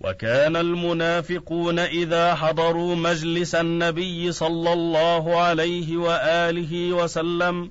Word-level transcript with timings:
وكان 0.00 0.56
المنافقون 0.56 1.78
إذا 1.78 2.34
حضروا 2.34 2.94
مجلس 2.94 3.54
النبي 3.54 4.32
صلى 4.32 4.72
الله 4.72 5.40
عليه 5.40 5.96
وآله 5.96 6.92
وسلم 6.92 7.70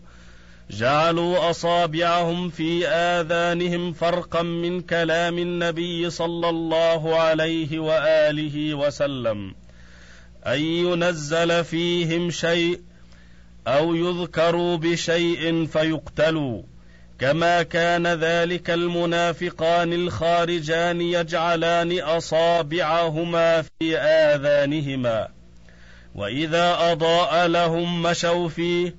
جعلوا 0.71 1.50
أصابعهم 1.50 2.50
في 2.50 2.88
آذانهم 2.88 3.94
فرقا 3.94 4.42
من 4.42 4.82
كلام 4.82 5.38
النبي 5.38 6.10
صلى 6.10 6.50
الله 6.50 7.15
عليه 7.15 7.79
وآله 7.79 8.73
وسلم. 8.73 9.55
أن 10.46 10.59
ينزل 10.59 11.63
فيهم 11.63 12.31
شيء 12.31 12.81
أو 13.67 13.96
يذكروا 13.96 14.78
بشيء 14.78 15.65
فيقتلوا. 15.65 16.63
كما 17.20 17.63
كان 17.63 18.08
ذلك 18.08 18.70
المنافقان 18.70 19.94
الخارجان 19.94 21.02
يجعلان 21.02 22.00
اصابعهما 22.00 23.62
في 23.62 23.98
اذانهما. 23.98 25.27
واذا 26.16 26.91
اضاء 26.91 27.48
لهم 27.48 28.02
مشوا 28.04 28.50
فيه 28.50 28.96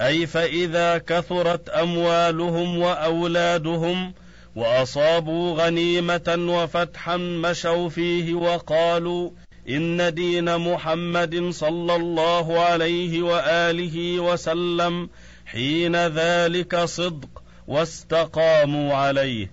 اي 0.00 0.26
فاذا 0.26 0.98
كثرت 0.98 1.68
اموالهم 1.68 2.78
واولادهم 2.78 4.14
واصابوا 4.56 5.64
غنيمه 5.64 6.36
وفتحا 6.38 7.16
مشوا 7.16 7.88
فيه 7.88 8.34
وقالوا 8.34 9.30
ان 9.68 10.14
دين 10.14 10.58
محمد 10.58 11.50
صلى 11.50 11.96
الله 11.96 12.60
عليه 12.60 13.22
واله 13.22 14.20
وسلم 14.20 15.08
حين 15.46 15.96
ذلك 15.96 16.76
صدق 16.76 17.41
واستقاموا 17.72 18.94
عليه. 18.94 19.50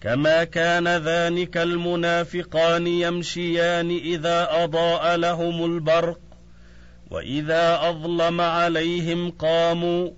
كما 0.00 0.44
كان 0.44 0.88
ذلك 0.88 1.56
المنافقان 1.56 2.86
يمشيان 2.86 3.90
إذا 3.90 4.48
أضاء 4.50 5.16
لهم 5.16 5.64
البرق 5.64 6.18
وإذا 7.10 7.88
أظلم 7.88 8.40
عليهم 8.40 9.30
قاموا 9.30 10.10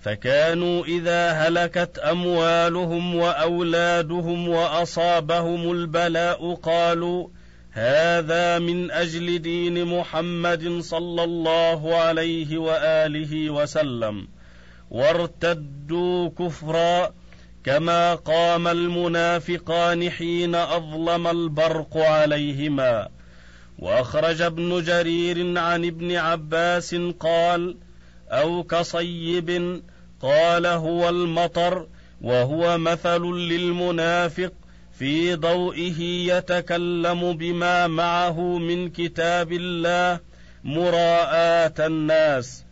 فكانوا 0.00 0.84
إذا 0.84 1.30
هلكت 1.30 1.98
أموالهم 1.98 3.14
وأولادهم 3.14 4.48
وأصابهم 4.48 5.72
البلاء 5.72 6.54
قالوا 6.54 7.28
هذا 7.72 8.58
من 8.58 8.90
أجل 8.90 9.38
دين 9.38 9.84
محمد 9.84 10.80
صلى 10.80 11.24
الله 11.24 11.94
عليه 11.94 12.58
وآله 12.58 13.50
وسلم. 13.50 14.28
وارتدوا 14.90 16.28
كفرا 16.28 17.10
كما 17.64 18.14
قام 18.14 18.68
المنافقان 18.68 20.10
حين 20.10 20.54
أظلم 20.54 21.26
البرق 21.26 21.96
عليهما. 21.96 23.08
وأخرج 23.78 24.42
ابن 24.42 24.82
جرير 24.82 25.58
عن 25.58 25.84
ابن 25.84 26.16
عباس 26.16 26.94
قال 27.20 27.76
أو 28.30 28.62
كصيب 28.62 29.82
قال 30.22 30.66
هو 30.66 31.08
المطر 31.08 31.86
وهو 32.22 32.78
مثل 32.78 33.22
للمنافق 33.22 34.52
في 34.98 35.34
ضوئه 35.34 36.00
يتكلم 36.02 37.32
بما 37.32 37.86
معه 37.86 38.58
من 38.58 38.90
كتاب 38.90 39.52
الله 39.52 40.20
مراءاه 40.64 41.86
الناس. 41.86 42.64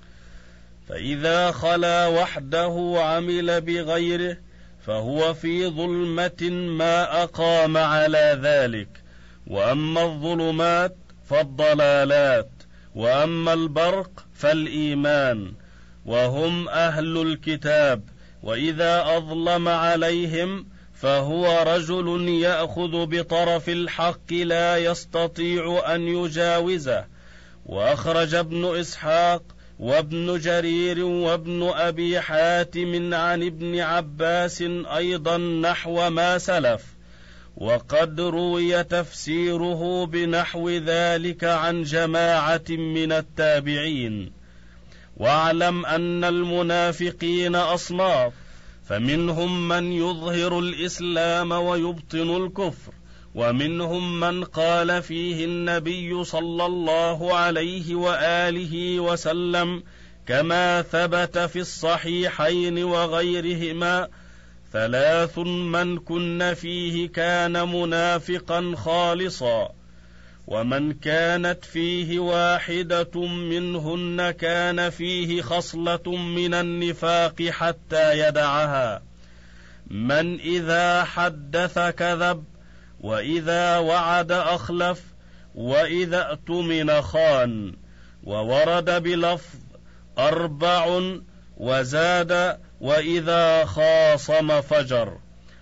فإذا 0.89 1.51
خلا 1.51 2.07
وحده 2.07 2.95
عمل 2.99 3.61
بغيره 3.61 4.37
فهو 4.87 5.35
في 5.35 5.67
ظلمة 5.67 6.51
ما 6.51 7.23
أقام 7.23 7.77
على 7.77 8.39
ذلك. 8.43 8.89
وأما 9.47 10.03
الظلمات 10.03 10.97
فالضلالات 11.31 12.51
وأما 12.95 13.53
البرق 13.53 14.11
فالإيمان. 14.35 15.53
وهم 16.07 16.69
أهل 16.69 17.23
الكتاب 17.23 18.03
وإذا 18.43 19.17
أظلم 19.17 19.69
عليهم 19.69 20.67
فهو 20.95 21.63
رجل 21.67 22.29
يأخذ 22.29 23.07
بطرف 23.07 23.69
الحق 23.69 24.33
لا 24.33 24.77
يستطيع 24.77 25.95
أن 25.95 26.09
يجاوزه. 26.09 27.05
وأخرج 27.67 28.35
ابن 28.35 28.77
إسحاق 28.77 29.43
وابن 29.79 30.39
جرير 30.39 31.05
وابن 31.05 31.63
أبي 31.63 32.21
حاتم 32.21 33.15
عن 33.15 33.43
ابن 33.43 33.79
عباس 33.81 34.63
أيضا 34.97 35.37
نحو 35.37 36.11
ما 36.11 36.39
سلف 36.39 36.83
وقد 37.57 38.21
روي 38.21 38.85
تفسيره 38.85 40.07
بنحو 40.07 40.71
ذلك 40.71 41.45
عن 41.45 41.83
جماعة 41.83 42.65
من 42.71 43.13
التابعين. 43.13 44.33
واعلم 45.17 45.87
أن 45.87 46.25
المنافقين 46.25 47.57
أصناف 47.57 48.33
فمنهم 48.89 49.69
من 49.69 49.93
يظهر 49.93 50.59
الإسلام 50.59 51.53
ويبطن 51.53 52.45
الكفر. 52.45 52.93
ومنهم 53.37 54.21
من 54.21 54.45
قال 54.45 55.03
فيه 55.03 55.45
النبي 55.45 56.25
صلى 56.25 56.67
الله 56.67 57.37
عليه 57.37 57.95
وآله 57.95 59.01
وسلم 59.01 59.83
كما 60.27 60.83
ثبت 60.83 61.39
في 61.39 61.59
الصحيحين 61.59 62.85
وغيرهما 62.85 64.09
ثلاث 64.73 65.39
من 65.39 65.99
كن 65.99 66.55
فيه 66.55 67.09
كان 67.09 67.69
منافقا 67.69 68.75
خالصا 68.77 69.73
ومن 70.47 70.93
كانت 70.93 71.65
فيه 71.65 72.19
واحدة 72.19 73.27
منهن 73.27 74.31
كان 74.31 74.91
فيه 74.91 75.43
خصلة 75.43 76.17
من 76.17 76.55
النفاق 76.55 77.43
حتى 77.43 78.29
يدعها. 78.29 79.03
من 79.91 80.41
إذا 80.41 81.05
حدث 81.05 81.79
كذب 81.79 82.45
وإذا 83.07 83.79
وعد 83.79 84.33
أخلف 84.33 85.03
وإذا 85.55 86.31
اؤتمن 86.31 87.03
خان 87.03 87.75
وورد 88.25 89.03
بلفظ 89.03 89.59
أربع 90.19 91.01
وزاد 91.57 92.59
وإذا 92.81 93.65
خاصم 93.65 94.61
فجر 94.61 95.19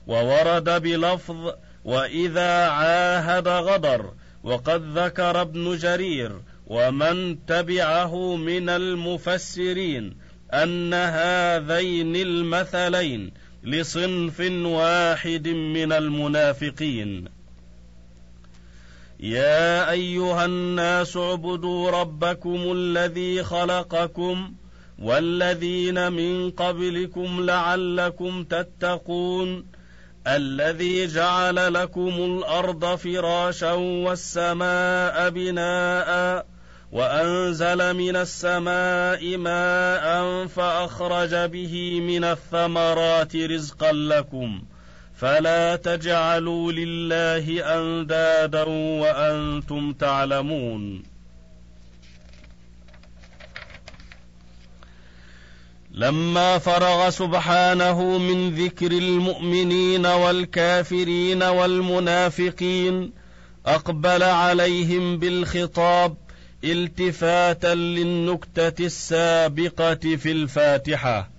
وورد 0.07 0.83
بلفظ 0.83 1.55
وإذا 1.85 2.69
عاهد 2.69 3.49
غدر 3.49 4.13
وقد 4.45 4.99
ذكر 4.99 5.41
ابن 5.41 5.77
جرير 5.77 6.41
ومن 6.67 7.47
تبعه 7.47 8.37
من 8.37 8.69
المفسرين 8.69 10.17
أن 10.53 10.95
هذين 10.95 12.17
المثلين 12.17 13.33
لصنف 13.65 14.41
واحد 14.65 15.49
من 15.49 15.93
المنافقين. 15.93 17.29
يا 19.21 19.91
أيها 19.91 20.45
الناس 20.45 21.17
اعبدوا 21.17 21.91
ربكم 21.91 22.73
الذي 22.73 23.43
خلقكم 23.43 24.53
والذين 24.99 26.13
من 26.13 26.51
قبلكم 26.51 27.41
لعلكم 27.41 28.45
تتقون 28.45 29.67
الذي 30.27 31.07
جعل 31.07 31.75
لكم 31.75 32.09
الأرض 32.09 32.95
فراشا 32.95 33.73
والسماء 33.73 35.31
بناء 35.31 36.47
وأنزل 36.95 37.95
من 37.95 38.17
السماء 38.17 39.37
ماء 39.37 40.47
فأخرج 40.47 41.35
به 41.35 42.01
من 42.01 42.25
الثمرات 42.25 43.37
رزقا 43.37 43.93
لكم 43.93 44.63
فلا 45.15 45.77
تجعلوا 45.77 46.73
لله 46.73 47.77
أندادا 47.79 48.63
وأنتم 49.03 49.93
تعلمون. 49.93 51.03
لما 55.91 56.59
فرغ 56.59 57.11
سبحانه 57.11 58.19
من 58.19 58.55
ذكر 58.55 58.93
المؤمنين 58.93 60.07
والكافرين 60.07 61.43
والمنافقين 61.43 63.13
أقبل 63.67 64.23
عليهم 64.23 65.19
بالخطاب 65.19 66.24
التفاتا 66.73 67.75
للنكتة 67.75 68.87
السابقة 68.87 70.17
في 70.17 70.33
الفاتحة 70.33 71.31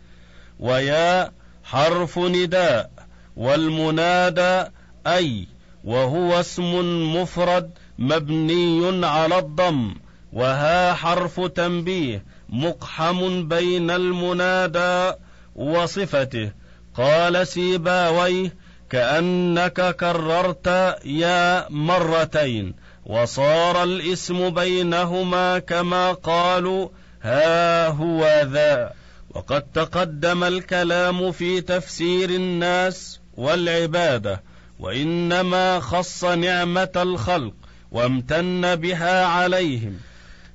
ويا 0.60 1.32
حرف 1.64 2.20
نداء 2.20 2.92
والمنادى 3.36 4.72
أي 5.08 5.48
وهو 5.84 6.40
اسم 6.40 6.74
مفرد 7.16 7.72
مبني 8.00 9.06
على 9.06 9.38
الضم 9.40 9.96
وها 10.34 10.94
حرف 10.94 11.42
تنبيه 11.42 12.24
مقحم 12.50 13.48
بين 13.48 13.92
المنادى 13.92 15.14
وصفته. 15.56 16.52
قال 16.96 17.48
سيباويه 17.48 18.54
كأنك 18.90 19.96
كررت 19.96 20.68
يا 21.06 21.70
مرتين. 21.70 22.74
وصار 23.06 23.84
الإسم 23.84 24.50
بينهما 24.50 25.60
كما 25.60 26.12
قالوا 26.12 26.90
ها 27.22 27.88
هو 27.88 28.48
ذا. 28.52 28.92
وقد 29.30 29.62
تقدم 29.62 30.44
الكلام 30.44 31.32
في 31.32 31.62
تفسير 31.62 32.30
الناس 32.30 33.20
والعبادة 33.38 34.44
وإنما 34.80 35.80
خص 35.80 36.24
نعمة 36.24 36.92
الخلق 36.96 37.54
وامتن 37.92 38.76
بها 38.76 39.26
عليهم 39.26 39.98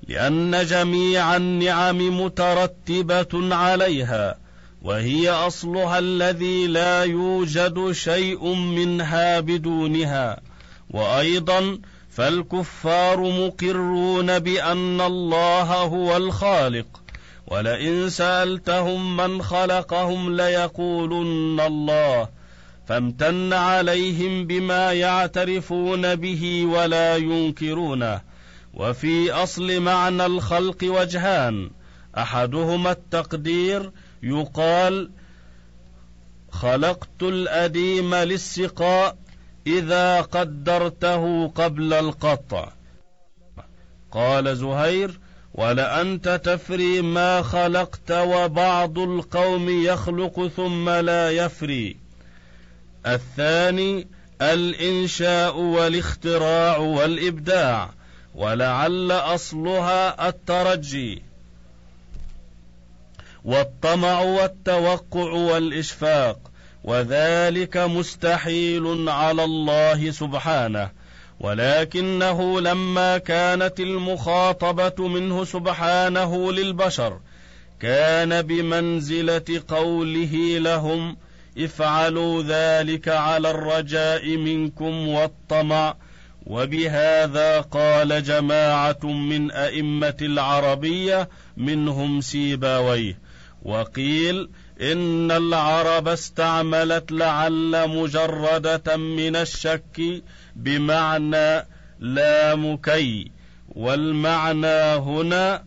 لأن 0.09 0.67
جميع 0.67 1.37
النعم 1.37 2.25
مترتبة 2.25 3.55
عليها 3.57 4.39
وهي 4.83 5.31
أصلها 5.31 5.99
الذي 5.99 6.67
لا 6.67 7.05
يوجد 7.05 7.93
شيء 7.93 8.55
منها 8.55 9.41
بدونها. 9.41 10.41
وأيضا 10.91 11.79
فالكفار 12.21 13.21
مقرون 13.21 14.39
بأن 14.39 15.01
الله 15.01 15.73
هو 15.73 16.17
الخالق 16.17 16.87
ولئن 17.47 18.09
سألتهم 18.11 19.17
من 19.17 19.43
خلقهم 19.43 20.37
ليقولن 20.37 21.61
الله 21.61 22.29
فامتن 22.87 23.53
عليهم 23.53 24.47
بما 24.47 24.93
يعترفون 24.93 26.15
به 26.15 26.67
ولا 26.67 27.17
ينكرونه. 27.17 28.21
وفي 28.75 29.33
أصل 29.33 29.81
معنى 29.81 30.27
الخلق 30.27 30.79
وجهان 30.85 31.71
أحدهما 32.19 32.91
التقدير 32.91 33.91
يقال 34.23 35.11
خلقت 36.51 37.23
الأديم 37.23 38.15
للسقاء 38.15 39.17
إذا 39.67 40.21
قدرته 40.21 41.49
قبل 41.49 41.93
القطع. 41.93 42.69
قال 44.13 44.57
زهير 44.57 45.21
ولأنت 45.55 46.41
تفري 46.45 47.03
ما 47.03 47.43
خلقت 47.43 48.11
وبعض 48.13 48.99
القوم 48.99 49.85
يخلق 49.85 50.47
ثم 50.47 50.91
لا 50.91 51.31
يفري. 51.31 51.97
الثاني 53.07 54.09
الإنشاء 54.43 55.57
والاختراع 55.57 56.77
والإبداع 56.77 57.91
ولعل 58.35 59.13
أصلها 59.13 60.29
الترجي. 60.29 61.23
والطمع 63.45 64.21
والتوقع 64.21 65.31
والإشفاق. 65.33 66.50
وذلك 66.85 67.77
مستحيل 67.77 69.09
على 69.09 69.45
الله 69.45 70.11
سبحانه 70.11 70.91
ولكنه 71.41 72.61
لما 72.61 73.19
كانت 73.19 73.81
المخاطبة 73.81 75.09
منه 75.09 75.45
سبحانه 75.45 76.53
للبشر 76.53 77.21
كان 77.81 78.43
بمنزلة 78.43 79.63
قوله 79.69 80.59
لهم 80.59 81.17
افعلوا 81.59 82.43
ذلك 82.43 83.09
على 83.09 83.51
الرجاء 83.51 84.37
منكم 84.37 85.09
والطمع 85.09 85.97
وبهذا 86.47 87.61
قال 87.61 88.23
جماعة 88.23 89.05
من 89.05 89.51
أئمة 89.51 90.17
العربية 90.23 91.29
منهم 91.57 92.21
سيباويه 92.21 93.19
وقيل 93.63 94.49
إن 94.81 95.31
العرب 95.31 96.09
استعملت 96.09 97.13
لعل 97.13 97.89
مجرده 97.89 98.97
من 98.97 99.37
الشك 99.37 100.23
بمعنى 100.57 101.67
لا 101.99 102.55
مكي 102.55 103.31
والمعنى 103.69 104.95
هنا 104.95 105.65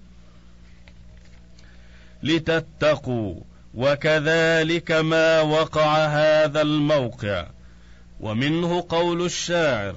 لتتقوا 2.23 3.35
وكذلك 3.75 4.91
ما 4.91 5.41
وقع 5.41 6.05
هذا 6.05 6.61
الموقع. 6.61 7.47
ومنه 8.19 8.85
قول 8.89 9.25
الشاعر 9.25 9.95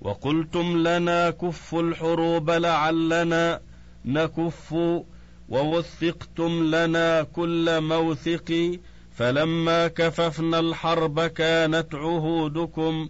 وقلتم 0.00 0.88
لنا 0.88 1.30
كف 1.30 1.74
الحروب 1.74 2.50
لعلنا 2.50 3.60
نكف 4.04 4.74
ووثقتم 5.52 6.74
لنا 6.74 7.22
كل 7.22 7.80
موثق 7.80 8.78
فلما 9.16 9.88
كففنا 9.88 10.58
الحرب 10.58 11.20
كانت 11.20 11.94
عهودكم 11.94 13.08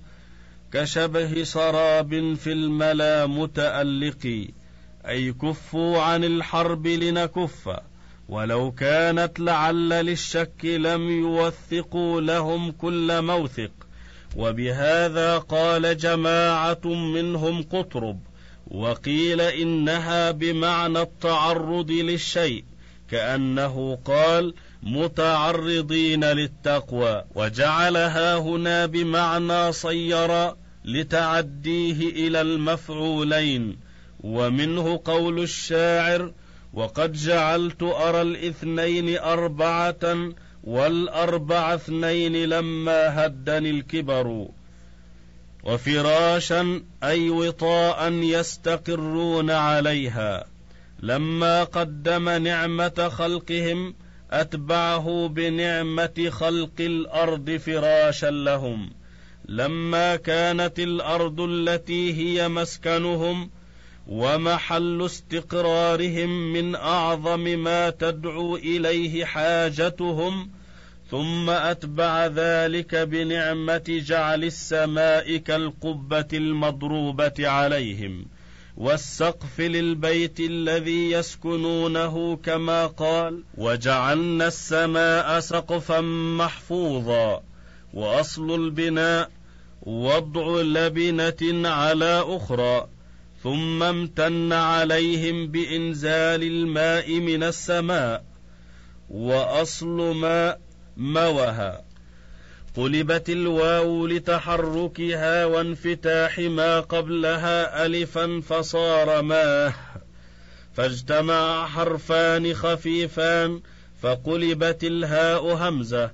كشبه 0.73 1.43
سراب 1.45 2.35
في 2.35 2.53
الملا 2.53 3.27
متألق. 3.27 4.47
أي 5.09 5.33
كفوا 5.33 6.03
عن 6.03 6.25
الحرب 6.25 6.87
لنكف 6.87 7.71
ولو 8.29 8.71
كانت 8.71 9.41
لعل 9.41 9.89
للشك 9.89 10.65
لم 10.65 11.11
يوثقوا 11.11 12.21
لهم 12.21 12.71
كل 12.71 13.23
موثق. 13.23 13.73
وبهذا 14.37 15.39
قال 15.39 15.97
جماعة 15.97 16.87
منهم 16.87 17.63
قطرب 17.63 18.19
وقيل 18.73 19.41
إنها 19.41 20.31
بمعنى 20.31 21.01
التعرض 21.01 21.91
للشيء 21.91 22.65
كأنه 23.11 23.99
قال 24.05 24.55
متعرضين 24.83 26.25
للتقوى 26.25 27.25
وجعلها 27.35 28.37
هنا 28.37 28.87
بمعنى 28.87 29.73
صير 29.73 30.55
لتعديه 30.85 32.27
إلى 32.27 32.41
المفعولين 32.41 33.79
ومنه 34.21 35.01
قول 35.05 35.43
الشاعر 35.43 36.33
وقد 36.73 37.13
جعلت 37.13 37.83
أرى 37.83 38.23
الاثنين 38.23 39.19
أربعة 39.19 40.33
والأربع 40.65 41.75
اثنين 41.75 42.37
لما 42.37 43.27
هدني 43.27 43.71
الكبر 43.71 44.49
وفراشا 45.63 46.83
أي 47.03 47.31
وطاء 47.31 48.13
يستقرون 48.13 49.51
عليها. 49.51 50.45
لما 51.03 51.65
قدم 51.65 52.29
نعمة 52.29 53.11
خلقهم 53.13 53.95
أتبعه 54.31 55.29
بنعمة 55.29 56.29
خلق 56.31 56.81
الأرض 56.81 57.51
فراشا 57.51 58.31
لهم. 58.31 58.91
لما 59.49 60.17
كانت 60.17 60.79
الأرض 60.79 61.41
التي 61.41 62.15
هي 62.15 62.49
مسكنهم 62.49 63.51
ومحل 64.09 65.03
استقرارهم 65.07 66.53
من 66.53 66.75
أعظم 66.75 67.41
ما 67.41 67.91
تدعو 67.91 68.57
إليه 68.57 69.25
حاجتهم 69.25 70.51
ثم 71.13 71.51
أتبع 71.51 72.27
ذلك 72.27 72.95
بنعمة 72.95 73.85
جعل 73.89 74.45
السماء 74.45 75.37
كالقبة 75.37 76.29
المضروبة 76.33 77.33
عليهم 77.39 78.27
والسقف 78.77 79.61
للبيت 79.61 80.41
الذي 80.41 81.11
يسكنونه 81.11 82.37
كما 82.37 82.87
قال 82.87 83.43
وجعلنا 83.59 84.47
السماء 84.47 85.41
سقفا 85.41 86.01
محفوظا 86.39 87.43
وأصل 87.95 88.55
البناء 88.55 89.31
وضع 89.83 90.61
لبنة 90.61 91.69
على 91.69 92.25
أخرى 92.27 92.89
ثم 93.43 93.83
امتن 93.83 94.53
عليهم 94.53 95.47
بإنزال 95.47 96.43
الماء 96.43 97.21
من 97.21 97.43
السماء 97.43 98.25
وأصل 99.11 100.15
ما 100.17 100.57
موها 100.97 101.85
قلبت 102.77 103.31
الواو 103.31 104.07
لتحركها 104.07 105.45
وانفتاح 105.45 106.39
ما 106.39 106.81
قبلها 106.81 107.87
الفا 107.87 108.41
فصار 108.49 109.23
ماه. 109.23 109.75
فاجتمع 110.75 111.67
حرفان 111.67 112.55
خفيفان 112.55 113.61
فقلبت 114.03 114.85
الهاء 114.85 115.55
همزة. 115.55 116.11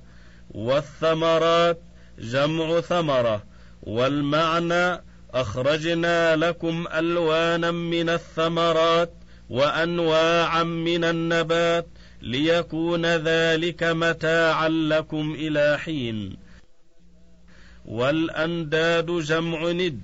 والثمرات 0.51 1.81
جمع 2.19 2.81
ثمرة. 2.81 3.43
والمعنى 3.83 5.03
أخرجنا 5.33 6.35
لكم 6.35 6.85
ألوانا 6.93 7.71
من 7.71 8.09
الثمرات 8.09 9.13
وانواعا 9.49 10.63
من 10.63 11.03
النبات. 11.03 11.87
ليكون 12.21 13.05
ذلك 13.05 13.83
متاعا 13.83 14.69
لكم 14.69 15.35
إلى 15.39 15.77
حين. 15.79 16.37
والأنداد 17.85 19.11
جمع 19.11 19.71
ند 19.71 20.01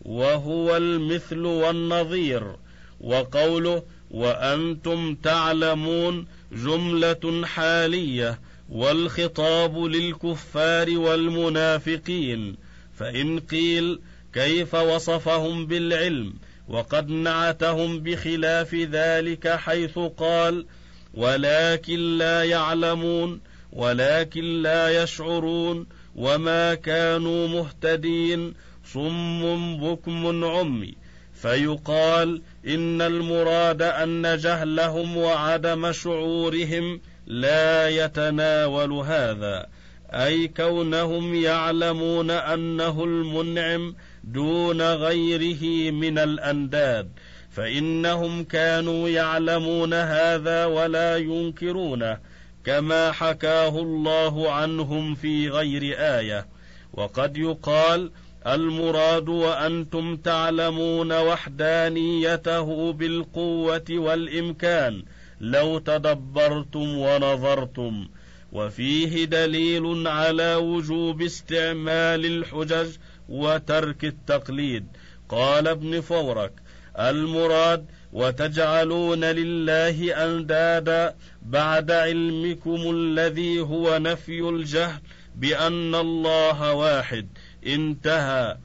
وهو 0.00 0.76
المثل 0.76 1.44
والنظير 1.44 2.56
وقوله 3.00 3.82
وأنتم 4.10 5.14
تعلمون 5.14 6.26
جملة 6.52 7.46
حالية 7.46 8.40
والخطاب 8.68 9.78
للكفار 9.78 10.98
والمنافقين. 10.98 12.56
فإن 12.94 13.40
قيل 13.40 14.00
كيف 14.32 14.74
وصفهم 14.74 15.66
بالعلم 15.66 16.34
وقد 16.68 17.08
نعتهم 17.08 17.98
بخلاف 17.98 18.74
ذلك 18.74 19.48
حيث 19.48 19.98
قال 19.98 20.66
ولكن 21.14 22.18
لا 22.18 22.44
يعلمون 22.44 23.40
ولكن 23.72 24.62
لا 24.62 25.02
يشعرون 25.02 25.86
وما 26.16 26.74
كانوا 26.74 27.48
مهتدين 27.48 28.54
صم 28.84 29.76
بكم 29.80 30.44
عمي. 30.44 30.94
فيقال 31.34 32.42
إن 32.66 33.02
المراد 33.02 33.82
أن 33.82 34.36
جهلهم 34.36 35.16
وعدم 35.16 35.92
شعورهم 35.92 37.00
لا 37.26 37.88
يتناول 37.88 38.92
هذا 38.92 39.66
أي 40.10 40.48
كونهم 40.48 41.34
يعلمون 41.34 42.30
أنه 42.30 43.04
المنعم 43.04 43.94
دون 44.24 44.82
غيره 44.82 45.90
من 45.90 46.18
الأنداد. 46.18 47.08
فإنهم 47.52 48.44
كانوا 48.44 49.08
يعلمون 49.08 49.94
هذا 49.94 50.64
ولا 50.64 51.16
ينكرونه 51.16 52.18
كما 52.64 53.12
حكاه 53.12 53.68
الله 53.68 54.52
عنهم 54.52 55.14
في 55.14 55.48
غير 55.48 55.82
آية. 55.98 56.46
وقد 56.92 57.36
يقال 57.36 58.10
المراد 58.46 59.28
وأنتم 59.28 60.16
تعلمون 60.16 61.12
وحدانيته 61.12 62.92
بالقوة 62.92 63.84
والإمكان 63.90 65.02
لو 65.40 65.78
تدبرتم 65.78 66.98
ونظرتم. 66.98 68.08
وفيه 68.52 69.24
دليل 69.24 70.08
على 70.08 70.54
وجوب 70.54 71.22
استعمال 71.22 72.26
الحجج 72.26 72.88
وترك 73.28 74.04
التقليد. 74.04 74.86
قال 75.28 75.68
ابن 75.68 76.00
فورك 76.00 76.52
المراد 76.98 77.86
وتجعلون 78.12 79.24
لله 79.24 80.24
أندادا 80.24 81.14
بعد 81.42 81.90
علمكم 81.90 82.90
الذي 82.90 83.60
هو 83.60 83.98
نفي 83.98 84.40
الجهل 84.40 85.00
بأن 85.36 85.94
الله 85.94 86.72
واحد. 86.72 87.28
انتهى. 87.66 88.56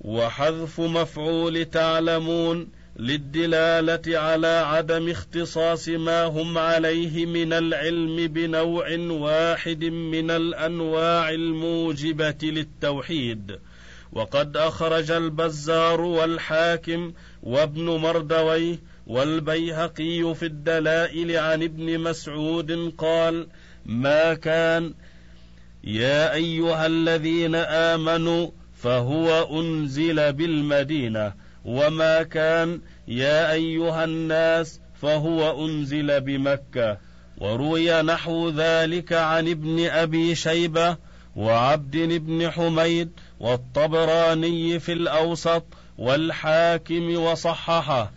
وحذف 0.00 0.80
مفعول 0.80 1.64
تعلمون 1.64 2.68
للدلالة 2.96 4.18
على 4.18 4.46
عدم 4.46 5.08
اختصاص 5.08 5.88
ما 5.88 6.24
هم 6.24 6.58
عليه 6.58 7.26
من 7.26 7.52
العلم 7.52 8.26
بنوع 8.26 8.98
واحد 8.98 9.84
من 9.84 10.30
الأنواع 10.30 11.30
الموجبة 11.30 12.38
للتوحيد. 12.42 13.58
وقد 14.12 14.56
أخرج 14.56 15.10
البزار 15.10 16.00
والحاكم 16.00 17.12
وابن 17.42 17.84
مردويه 17.84 18.78
والبيهقي 19.06 20.34
في 20.34 20.46
الدلائل 20.46 21.36
عن 21.36 21.62
ابن 21.62 21.98
مسعود 21.98 22.92
قال 22.98 23.46
ما 23.86 24.34
كان 24.34 24.94
يا 25.84 26.34
أيها 26.34 26.86
الذين 26.86 27.54
آمنوا 27.54 28.50
فهو 28.74 29.60
أنزل 29.60 30.32
بالمدينة 30.32 31.32
وما 31.64 32.22
كان 32.22 32.80
يا 33.08 33.52
أيها 33.52 34.04
الناس 34.04 34.80
فهو 35.02 35.66
أنزل 35.66 36.20
بمكة. 36.20 36.98
وروي 37.38 38.02
نحو 38.02 38.50
ذلك 38.50 39.12
عن 39.12 39.48
ابن 39.48 39.86
أبي 39.86 40.34
شيبة 40.34 40.96
وعبد 41.36 41.96
بن 41.96 42.50
حميد 42.50 43.10
والطبراني 43.42 44.78
في 44.78 44.92
الأوسط 44.92 45.64
والحاكم 45.98 47.16
وصححه 47.16 48.12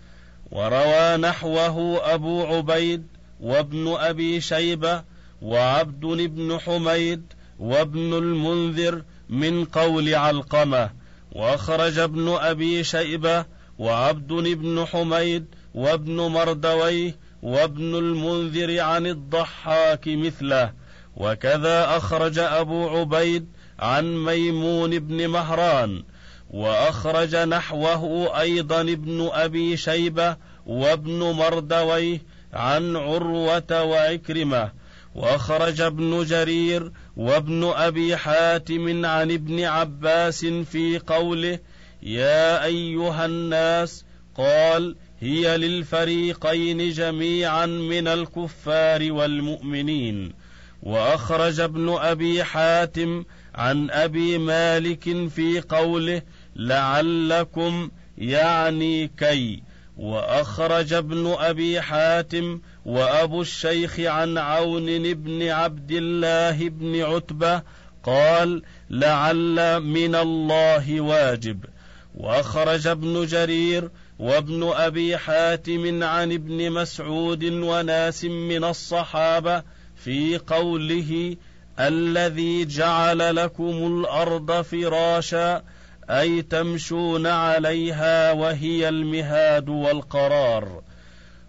وروى 0.52 1.18
نحوه 1.18 2.14
أبو 2.14 2.44
عبيد 2.44 3.08
وابن 3.42 3.96
أبي 4.00 4.42
شيبة 4.42 5.04
وعبد 5.42 6.06
بن 6.06 6.60
حميد 6.60 7.34
وابن 7.60 8.14
المنذر 8.14 9.04
من 9.30 9.66
قول 9.66 10.16
علقمة 10.16 10.90
وأخرج 11.32 12.00
ابن 12.00 12.30
أبي 12.30 12.84
شيبة 12.84 13.46
وعبد 13.80 14.34
بن 14.34 14.86
حميد 14.86 15.46
وابن 15.76 16.22
مردويه 16.22 17.16
وابن 17.44 17.96
المنذر 17.96 18.80
عن 18.80 19.08
الضحاك 19.08 20.08
مثله 20.08 20.74
وكذا 21.18 21.98
أخرج 21.98 22.40
أبو 22.40 22.90
عبيد 22.90 23.48
عن 23.80 24.26
ميمون 24.26 25.00
بن 25.00 25.28
مهران 25.28 26.04
وأخرج 26.50 27.36
نحوه 27.36 28.40
أيضا 28.42 28.82
ابن 28.82 29.30
أبي 29.34 29.78
شيبة 29.78 30.38
وابن 30.66 31.20
مردويه 31.20 32.22
عن 32.54 32.96
عروة 32.96 33.84
وعكرمه 33.84 34.72
وأخرج 35.16 35.82
ابن 35.82 36.24
جرير 36.24 36.92
وابن 37.18 37.64
أبي 37.76 38.18
حاتم 38.18 39.06
عن 39.06 39.32
ابن 39.32 39.64
عباس 39.64 40.46
في 40.46 41.00
قوله 41.08 41.60
يا 42.04 42.66
أيها 42.66 43.26
الناس 43.26 44.06
قال 44.38 44.96
هي 45.20 45.58
للفريقين 45.58 46.90
جميعا 46.90 47.66
من 47.66 48.08
الكفار 48.08 49.12
والمؤمنين 49.12 50.34
وأخرج 50.84 51.60
ابن 51.60 51.90
أبي 52.00 52.44
حاتم 52.44 53.24
عن 53.56 53.92
أبي 53.92 54.38
مالك 54.38 55.28
في 55.28 55.62
قوله 55.70 56.22
لعلكم 56.56 57.92
يعني 58.18 59.08
كي 59.08 59.64
وأخرج 59.98 60.94
ابن 60.94 61.36
أبي 61.40 61.82
حاتم 61.82 62.62
وأبو 62.86 63.42
الشيخ 63.42 64.00
عن 64.00 64.38
عون 64.38 65.14
بن 65.14 65.48
عبد 65.48 65.92
الله 65.92 66.70
بن 66.70 67.02
عتبة 67.02 67.62
قال 68.04 68.62
لعل 68.90 69.80
من 69.80 70.16
الله 70.16 71.02
واجب. 71.02 71.66
وأخرج 72.16 72.88
ابن 72.88 73.26
جرير 73.26 73.90
وابن 74.20 74.72
أبي 74.74 75.18
حاتم 75.18 76.04
عن 76.04 76.32
ابن 76.32 76.72
مسعود 76.72 77.44
وناس 77.44 78.26
من 78.26 78.64
الصحابة 78.64 79.64
في 79.96 80.38
قوله 80.38 81.36
الذي 81.80 82.66
جعل 82.66 83.36
لكم 83.36 84.00
الأرض 84.00 84.62
فراشا 84.62 85.64
أي 86.10 86.42
تمشون 86.42 87.28
عليها 87.28 88.32
وهي 88.32 88.90
المهاد 88.90 89.70
والقرار. 89.70 90.82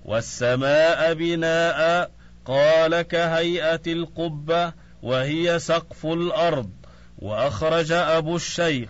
والسماء 0.04 1.14
بناء 1.14 2.10
قال 2.44 3.02
كهيئة 3.02 3.80
القبة 3.86 4.72
وهي 5.02 5.58
سقف 5.58 6.06
الأرض. 6.06 6.70
وأخرج 7.18 7.92
أبو 7.92 8.36
الشيخ 8.36 8.88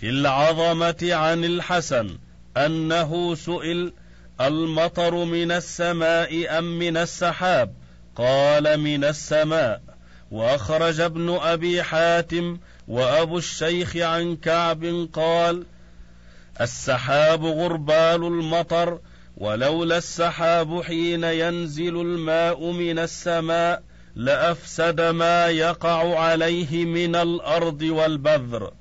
في 0.00 0.08
العظمة 0.08 1.08
عن 1.12 1.44
الحسن 1.44 2.18
أنه 2.56 3.34
سئل 3.34 3.92
المطر 4.40 5.24
من 5.24 5.52
السماء 5.52 6.58
أم 6.58 6.78
من 6.78 6.96
السحاب؟ 6.96 7.74
قال 8.16 8.80
من 8.80 9.04
السماء. 9.04 9.93
وأخرج 10.34 11.00
ابن 11.00 11.30
أبي 11.30 11.82
حاتم 11.82 12.58
وأبو 12.88 13.38
الشيخ 13.38 13.96
عن 13.96 14.36
كعب 14.36 15.08
قال 15.12 15.66
السحاب 16.60 17.44
غربال 17.44 18.24
المطر 18.24 18.98
ولولا 19.36 19.98
السحاب 19.98 20.82
حين 20.82 21.24
ينزل 21.24 22.00
الماء 22.00 22.70
من 22.70 22.98
السماء 22.98 23.82
لأفسد 24.14 25.00
ما 25.00 25.46
يقع 25.46 26.18
عليه 26.18 26.84
من 26.84 27.16
الأرض 27.16 27.82
والبذر. 27.82 28.72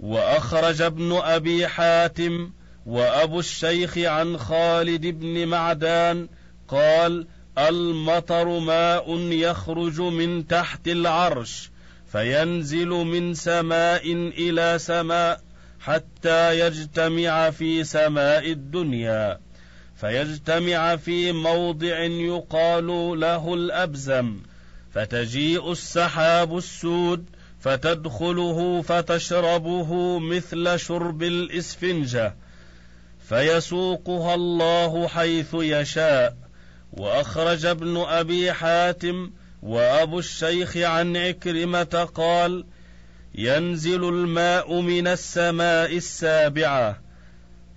وأخرج 0.00 0.82
ابن 0.82 1.12
أبي 1.12 1.68
حاتم 1.68 2.50
وأبو 2.86 3.38
الشيخ 3.38 3.98
عن 3.98 4.38
خالد 4.38 5.06
بن 5.06 5.46
معدان 5.46 6.28
قال 6.68 7.26
المطر 7.58 8.58
ماء 8.58 9.18
يخرج 9.18 10.00
من 10.00 10.46
تحت 10.46 10.88
العرش 10.88 11.70
فينزل 12.12 12.88
من 12.88 13.34
سماء 13.34 14.12
إلى 14.12 14.78
سماء 14.78 15.40
حتى 15.80 16.58
يجتمع 16.60 17.50
في 17.50 17.84
سماء 17.84 18.52
الدنيا 18.52 19.40
فيجتمع 19.96 20.96
في 20.96 21.32
موضع 21.32 21.98
يقال 22.02 22.86
له 23.20 23.54
الأبزم 23.54 24.40
فتجيء 24.94 25.72
السحاب 25.72 26.56
السود 26.56 27.24
فتدخله 27.60 28.82
فتشربه 28.82 30.18
مثل 30.18 30.78
شرب 30.78 31.22
الإسفنجة 31.22 32.34
فيسوقها 33.28 34.34
الله 34.34 35.08
حيث 35.08 35.54
يشاء. 35.54 36.43
وأخرج 36.96 37.66
ابن 37.66 37.96
أبي 37.96 38.52
حاتم 38.52 39.30
وأبو 39.62 40.18
الشيخ 40.18 40.76
عن 40.76 41.16
عكرمة 41.16 42.08
قال 42.14 42.64
ينزل 43.34 44.08
الماء 44.08 44.80
من 44.80 45.06
السماء 45.06 45.96
السابعة 45.96 46.98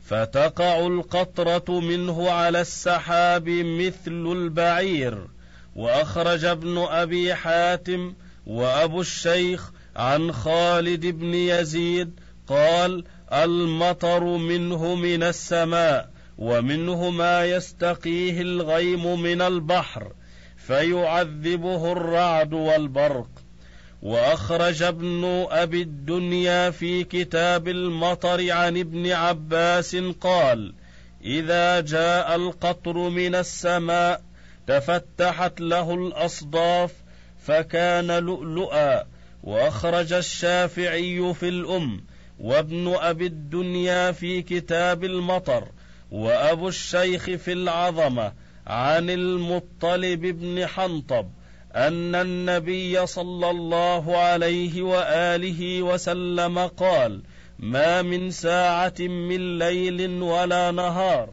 فتقع 0.06 0.88
القطرة 0.88 1.80
منه 1.80 2.32
على 2.32 2.62
السحاب 2.62 3.50
مثل 3.50 4.32
البعير. 4.32 5.28
وأخرج 5.76 6.46
ابن 6.46 6.78
أبي 6.78 7.36
حاتم 7.36 8.14
وأبو 8.48 9.02
الشيخ 9.02 9.72
عن 9.96 10.32
خالد 10.32 11.06
بن 11.06 11.34
يزيد 11.34 12.20
قال 12.48 13.04
المطر 13.34 14.24
منه 14.24 14.96
من 14.96 15.24
السماء 15.24 16.10
ومنه 16.38 17.10
ما 17.10 17.46
يستقيه 17.46 18.42
الغيم 18.42 19.22
من 19.22 19.42
البحر 19.42 20.12
فيعذبه 20.58 21.92
الرعد 21.92 22.54
والبرق. 22.54 23.30
وأخرج 24.02 24.84
ابن 24.84 25.48
أبي 25.50 25.82
الدنيا 25.82 26.70
في 26.70 27.04
كتاب 27.04 27.68
المطر 27.68 28.52
عن 28.52 28.78
ابن 28.78 29.12
عباس 29.12 29.96
قال 29.96 30.74
إذا 31.26 31.80
جاء 31.80 32.36
القطر 32.36 33.10
من 33.10 33.36
السماء 33.36 34.22
تفتحت 34.68 35.62
له 35.62 35.94
الأصداف 35.94 36.94
فكان 37.46 38.12
لؤلؤا. 38.12 39.04
وأخرج 39.44 40.14
الشافعي 40.14 41.34
في 41.34 41.50
الأم 41.50 42.04
وابن 42.40 42.96
أبي 42.96 43.26
الدنيا 43.26 44.12
في 44.12 44.42
كتاب 44.42 45.04
المطر. 45.04 45.68
وأبو 46.12 46.68
الشيخ 46.68 47.24
في 47.24 47.52
العظمة 47.54 48.34
عن 48.68 49.10
المطلب 49.10 50.22
بن 50.22 50.68
حنطب 50.68 51.30
أن 51.76 52.16
النبي 52.16 53.06
صلى 53.06 53.50
الله 53.50 54.18
عليه 54.18 54.82
وآله 54.82 55.82
وسلم 55.82 56.60
قال 56.60 57.22
ما 57.60 58.02
من 58.02 58.32
ساعة 58.32 58.96
من 59.00 59.60
ليل 59.60 60.22
ولا 60.22 60.72
نهار 60.72 61.30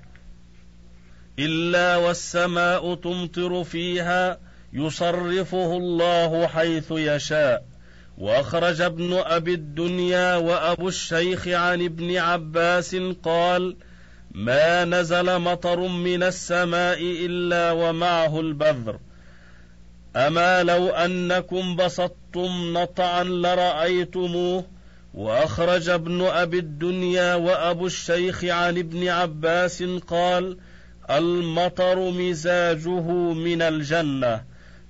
إلا 1.39 1.97
والسماء 1.97 2.95
تمطر 2.95 3.65
فيها 3.65 4.39
يصرفه 4.73 5.77
الله 5.77 6.47
حيث 6.47 6.91
يشاء. 6.91 7.65
وأخرج 8.19 8.81
ابن 8.81 9.13
أبي 9.13 9.55
الدنيا 9.55 10.37
وأبو 10.37 10.89
الشيخ 10.89 11.49
عن 11.49 11.83
ابن 11.85 12.17
عباس 12.17 12.97
قال 13.23 13.77
ما 14.35 14.85
نزل 14.85 15.39
مطر 15.39 15.81
من 15.81 16.23
السماء 16.23 16.99
إلا 17.01 17.73
ومعه 17.73 18.41
البذر. 18.41 18.99
أما 20.17 20.63
لو 20.63 20.89
أنكم 20.89 21.77
بسطتم 21.77 22.73
نطعا 22.73 23.25
لرأيتموه 23.25 24.65
وأخرج 25.15 25.89
ابن 25.89 26.23
أبي 26.23 26.59
الدنيا 26.59 27.35
وأبو 27.35 27.87
الشيخ 27.87 28.45
عن 28.45 28.79
ابن 28.79 29.09
عباس 29.09 29.83
قال 29.83 30.57
المطر 31.11 32.11
مزاجه 32.11 33.11
من 33.33 33.63
الجنة 33.63 34.45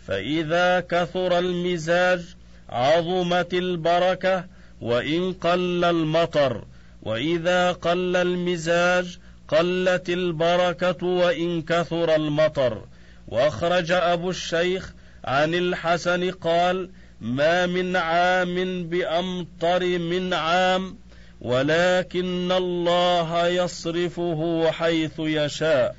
فإذا 0.06 0.80
كثر 0.80 1.38
المزاج 1.38 2.20
عظمت 2.68 3.54
البركة 3.54 4.44
وإن 4.80 5.32
قل 5.32 5.84
المطر 5.84 6.64
وإذا 7.02 7.72
قل 7.72 8.16
المزاج 8.16 9.18
قلت 9.48 10.08
البركة 10.08 11.06
وإن 11.06 11.62
كثر 11.62 12.14
المطر. 12.14 12.84
وأخرج 13.28 13.92
أبو 13.92 14.30
الشيخ 14.30 14.92
عن 15.24 15.54
الحسن 15.54 16.30
قال 16.30 16.90
ما 17.20 17.66
من 17.66 17.96
عام 17.96 18.84
بأمطر 18.88 19.98
من 19.98 20.34
عام 20.34 20.96
ولكن 21.40 22.52
الله 22.52 23.46
يصرفه 23.46 24.70
حيث 24.70 25.12
يشاء. 25.18 25.96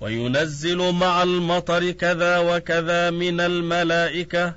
وينزل 0.00 0.92
مع 0.92 1.22
المطر 1.22 1.90
كذا 1.90 2.38
وكذا 2.38 3.10
من 3.10 3.40
الملائكة 3.40 4.54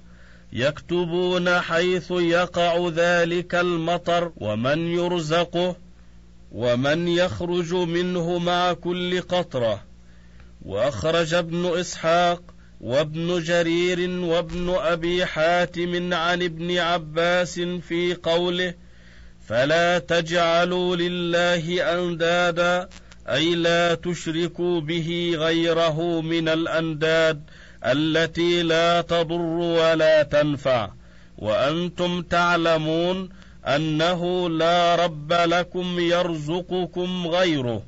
يكتبون 0.53 1.60
حيث 1.60 2.12
يقع 2.12 2.89
ذلك 2.95 3.55
المطر 3.55 4.31
ومن 4.38 4.88
يرزقه 4.88 5.75
ومن 6.53 7.07
يخرج 7.07 7.73
منه 7.73 8.37
مع 8.37 8.73
كل 8.73 9.21
قطرة. 9.21 9.83
وأخرج 10.61 11.33
ابن 11.33 11.65
إسحاق 11.65 12.41
وابن 12.81 13.41
جرير 13.43 14.09
وابن 14.09 14.69
أبي 14.69 15.25
حاتم 15.25 16.13
عن 16.13 16.43
ابن 16.43 16.77
عباس 16.77 17.59
في 17.59 18.13
قوله 18.13 18.73
فلا 19.47 19.99
تجعلوا 19.99 20.95
لله 20.95 21.93
أندادا 21.99 22.89
أي 23.29 23.55
لا 23.55 23.95
تشركوا 23.95 24.81
به 24.81 25.33
غيره 25.35 26.21
من 26.21 26.49
الأنداد 26.49 27.43
التي 27.85 28.63
لا 28.63 29.01
تضر 29.01 29.41
ولا 29.41 30.23
تنفع. 30.23 30.89
وأنتم 31.37 32.21
تعلمون 32.21 33.29
أنه 33.65 34.49
لا 34.49 34.95
رب 34.95 35.34
لكم 35.34 35.99
يرزقكم 35.99 37.28
غيره. 37.28 37.84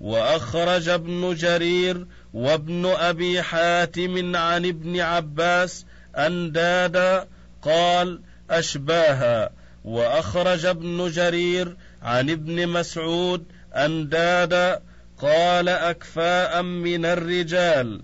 وأخرج 0.00 0.88
ابن 0.88 1.34
جرير 1.34 2.06
وابن 2.34 2.86
أبي 2.86 3.42
حاتم 3.42 4.36
عن 4.36 4.66
ابن 4.66 5.00
عباس 5.00 5.86
اندادا 6.16 7.28
قال 7.62 8.20
أشباها. 8.50 9.50
وأخرج 9.84 10.66
ابن 10.66 11.10
جرير 11.10 11.76
عن 12.02 12.30
ابن 12.30 12.68
مسعود 12.68 13.44
اندادا 13.74 14.82
قال 15.18 15.68
أكفاء 15.68 16.62
من 16.62 17.04
الرجال 17.04 18.00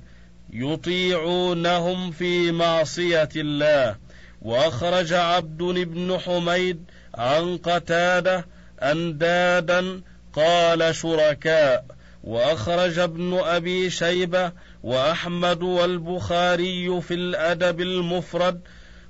يطيعونهم 0.52 2.10
في 2.10 2.52
معصية 2.52 3.28
الله. 3.36 3.96
وأخرج 4.42 5.12
عبد 5.12 5.62
بن 5.62 6.18
حميد 6.18 6.84
عن 7.16 7.56
قتادة 7.56 8.46
اندادا 8.82 10.00
قال 10.32 10.94
شركاء 10.94 11.84
وأخرج 12.24 12.98
ابن 12.98 13.38
أبي 13.38 13.90
شيبة 13.90 14.52
وأحمد 14.82 15.62
والبخاري 15.62 17.00
في 17.00 17.14
الأدب 17.14 17.80
المفرد 17.80 18.60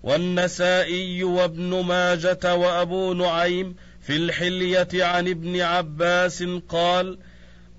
والنسائي 0.02 1.24
وابن 1.24 1.80
ماجة 1.84 2.54
وأبو 2.54 3.12
نعيم 3.12 3.76
في 4.00 4.16
الحلية 4.16 4.88
عن 4.94 5.28
ابن 5.28 5.60
عباس 5.60 6.44
قال 6.68 7.18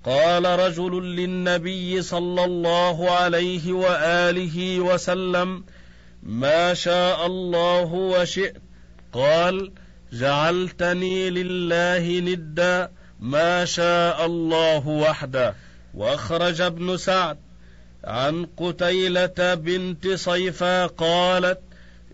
قال 0.04 0.44
رجل 0.44 1.02
للنبي 1.02 2.02
صلى 2.02 2.44
الله 2.44 3.10
عليه 3.10 3.72
وآله 3.72 4.80
وسلم 4.80 5.64
ما 6.22 6.74
شاء 6.74 7.26
الله 7.26 7.92
وشئت. 7.92 8.56
قال 9.12 9.72
جعلتني 10.12 11.30
لله 11.30 12.20
ندا 12.20 12.90
ما 13.20 13.64
شاء 13.64 14.26
الله 14.26 14.88
وحده. 14.88 15.54
وأخرج 15.94 16.60
ابن 16.60 16.96
سعد 16.96 17.38
عن 18.04 18.46
قتيلة 18.56 19.54
بنت 19.54 20.08
صيفا 20.08 20.86
قالت 20.86 21.60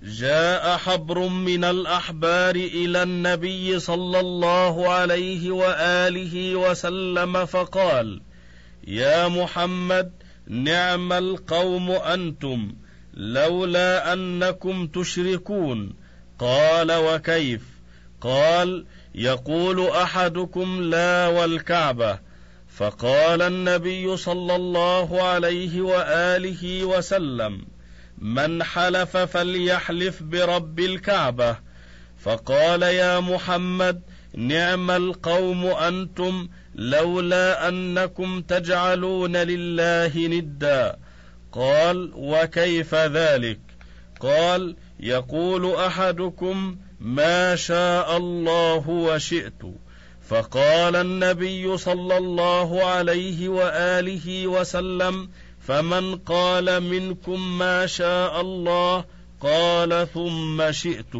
جاء 0.02 0.76
حبر 0.76 1.18
من 1.28 1.64
الأحبار 1.64 2.54
إلى 2.54 3.02
النبي 3.02 3.78
صلى 3.78 4.20
الله 4.20 4.88
عليه 4.88 5.50
وآله 5.50 6.54
وسلم 6.54 7.46
فقال 7.46 8.20
يا 8.86 9.28
محمد 9.28 10.12
نعم 10.46 11.12
القوم 11.12 11.90
أنتم 11.90 12.74
لولا 13.14 14.12
أنكم 14.12 14.86
تشركون. 14.86 15.94
قال 16.38 16.92
وكيف؟ 16.92 17.73
قال 18.24 18.86
يقول 19.14 19.86
أحدكم 19.86 20.82
لا 20.82 21.26
والكعبة. 21.26 22.18
فقال 22.76 23.42
النبي 23.42 24.16
صلى 24.16 24.56
الله 24.56 25.22
عليه 25.22 25.80
وآله 25.80 26.84
وسلم 26.84 27.66
من 28.18 28.62
حلف 28.62 29.16
فليحلف 29.16 30.22
برب 30.22 30.80
الكعبة. 30.80 31.56
فقال 32.18 32.82
يا 32.82 33.20
محمد 33.20 34.02
نعم 34.34 34.90
القوم 34.90 35.66
أنتم 35.66 36.48
لولا 36.74 37.68
أنكم 37.68 38.40
تجعلون 38.40 39.36
لله 39.36 40.26
ندا. 40.26 40.96
قال 41.52 42.12
وكيف 42.14 42.94
ذلك؟ 42.94 43.60
قال 44.20 44.76
يقول 45.00 45.74
أحدكم 45.74 46.76
ما 47.04 47.56
شاء 47.56 48.16
الله 48.16 48.88
وشئت. 48.88 49.62
فقال 50.28 50.96
النبي 50.96 51.76
صلى 51.76 52.18
الله 52.18 52.84
عليه 52.84 53.48
وآله 53.48 54.46
وسلم 54.46 55.28
فمن 55.60 56.16
قال 56.16 56.80
منكم 56.80 57.58
ما 57.58 57.86
شاء 57.86 58.40
الله 58.40 59.04
قال 59.40 60.08
ثم 60.14 60.72
شئت. 60.72 61.14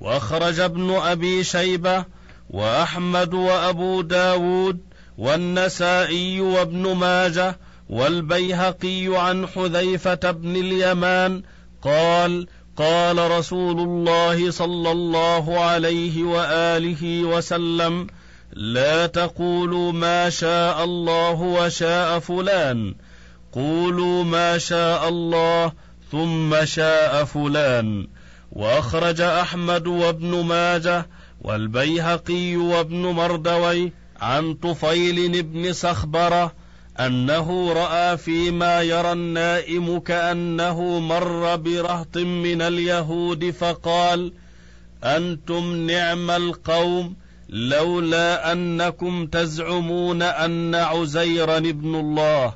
وأخرج 0.00 0.60
ابن 0.60 0.90
أبي 0.90 1.44
شيبة 1.44 2.04
وأحمد 2.50 3.34
وأبو 3.34 4.00
داود 4.02 4.78
والنسائي 5.18 6.40
وابن 6.40 6.94
ماجه 6.94 7.58
والبيهقي 7.88 9.06
عن 9.06 9.46
حذيفة 9.46 10.30
بن 10.30 10.56
اليمان 10.56 11.42
قال 11.82 12.46
قال 12.76 13.30
رسول 13.30 13.80
الله 13.80 14.50
صلى 14.50 14.92
الله 14.92 15.60
عليه 15.60 16.24
وآله 16.24 17.24
وسلم 17.24 18.06
لا 18.52 19.06
تقولوا 19.06 19.92
ما 19.92 20.30
شاء 20.30 20.84
الله 20.84 21.40
وشاء 21.40 22.18
فلان 22.18 22.94
قولوا 23.52 24.24
ما 24.24 24.58
شاء 24.58 25.08
الله 25.08 25.72
ثم 26.12 26.64
شاء 26.64 27.24
فلان. 27.24 28.06
وأخرج 28.52 29.20
أحمد 29.20 29.86
وابن 29.86 30.44
ماجه 30.44 31.06
والبيهقي 31.40 32.56
وابن 32.56 33.06
مردوي 33.06 33.92
عن 34.20 34.54
طفيل 34.54 35.42
بن 35.42 35.72
سخبرة 35.72 36.52
أنه 37.00 37.72
رأى 37.72 38.16
فيما 38.16 38.82
يرى 38.82 39.12
النائم 39.12 39.98
كأنه 39.98 40.98
مر 40.98 41.56
برهط 41.56 42.16
من 42.18 42.62
اليهود 42.62 43.50
فقال 43.50 44.32
أنتم 45.04 45.76
نعم 45.76 46.30
القوم 46.30 47.16
لولا 47.48 48.52
أنكم 48.52 49.26
تزعمون 49.26 50.22
أن 50.22 50.74
عزيرا 50.74 51.56
ابن 51.56 51.94
الله. 51.94 52.54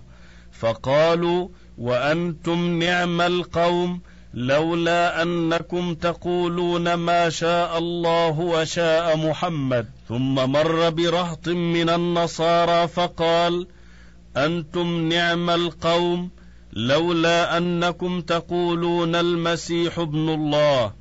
فقالوا 0.53 1.49
وأنتم 1.79 2.83
نعم 2.83 3.21
القوم 3.21 4.01
لولا 4.35 5.23
أنكم 5.23 5.95
تقولون 5.95 6.95
ما 6.95 7.29
شاء 7.29 7.79
الله 7.79 8.41
وشاء 8.41 9.17
محمد. 9.17 9.87
ثم 10.09 10.35
مر 10.35 10.91
برهط 10.91 11.49
من 11.49 11.89
النصارى 11.89 12.89
فقال 12.89 13.67
أنتم 14.47 15.09
نعم 15.09 15.51
القوم 15.51 16.31
لولا 16.73 17.57
أنكم 17.57 18.21
تقولون 18.21 19.15
المسيح 19.15 19.99
ابن 19.99 20.29
الله. 20.29 20.93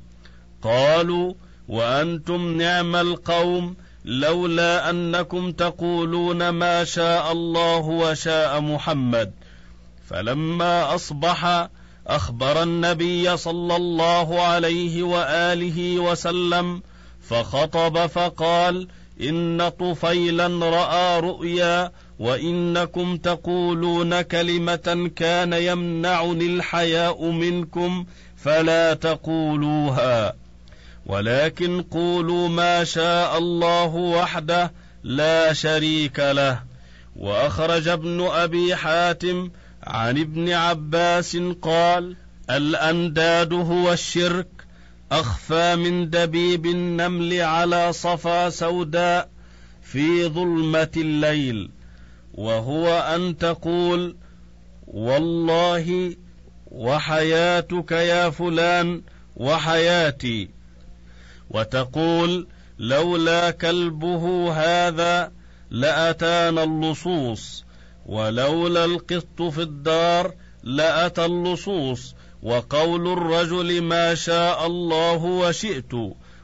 قالوا 0.62 1.34
وأنتم 1.68 2.56
نعم 2.56 2.96
القوم 2.96 3.76
لولا 4.04 4.90
أنكم 4.90 5.52
تقولون 5.52 6.48
ما 6.48 6.84
شاء 6.84 7.32
الله 7.32 7.78
وشاء 7.78 8.60
محمد. 8.60 9.32
فلما 10.08 10.94
أصبح 10.94 11.68
أخبر 12.06 12.62
النبي 12.62 13.36
صلى 13.36 13.76
الله 13.76 14.42
عليه 14.42 15.02
وآله 15.02 15.98
وسلم 15.98 16.82
فخطب 17.22 18.06
فقال 18.06 18.88
إن 19.20 19.68
طفيلا 19.68 20.46
رأى 20.46 21.20
رؤيا 21.20 21.92
وانكم 22.20 23.16
تقولون 23.16 24.20
كلمه 24.20 25.10
كان 25.16 25.52
يمنعني 25.52 26.46
الحياء 26.46 27.30
منكم 27.30 28.06
فلا 28.36 28.94
تقولوها 28.94 30.34
ولكن 31.06 31.82
قولوا 31.82 32.48
ما 32.48 32.84
شاء 32.84 33.38
الله 33.38 33.94
وحده 33.94 34.72
لا 35.02 35.52
شريك 35.52 36.18
له 36.18 36.62
واخرج 37.16 37.88
ابن 37.88 38.20
ابي 38.20 38.76
حاتم 38.76 39.50
عن 39.82 40.18
ابن 40.18 40.50
عباس 40.50 41.36
قال 41.62 42.16
الانداد 42.50 43.52
هو 43.52 43.92
الشرك 43.92 44.48
اخفى 45.12 45.76
من 45.76 46.10
دبيب 46.10 46.66
النمل 46.66 47.40
على 47.40 47.92
صفا 47.92 48.50
سوداء 48.50 49.28
في 49.82 50.26
ظلمه 50.26 50.90
الليل 50.96 51.70
وهو 52.40 52.88
أن 52.88 53.38
تقول 53.38 54.16
والله 54.86 56.16
وحياتك 56.66 57.92
يا 57.92 58.30
فلان 58.30 59.02
وحياتي. 59.36 60.48
وتقول 61.50 62.46
لولا 62.78 63.50
كلبه 63.50 64.52
هذا 64.52 65.32
لأتانا 65.70 66.62
اللصوص 66.62 67.64
ولولا 68.06 68.84
القط 68.84 69.42
في 69.42 69.62
الدار 69.62 70.34
لأتى 70.62 71.24
اللصوص. 71.24 72.14
وقول 72.42 73.12
الرجل 73.12 73.82
ما 73.82 74.14
شاء 74.14 74.66
الله 74.66 75.24
وشئت 75.24 75.92